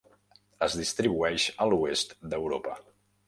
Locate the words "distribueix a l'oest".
0.79-2.17